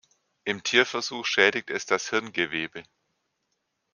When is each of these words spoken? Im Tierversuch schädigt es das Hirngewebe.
Im 0.45 0.63
Tierversuch 0.63 1.23
schädigt 1.27 1.69
es 1.69 1.85
das 1.85 2.09
Hirngewebe. 2.09 2.81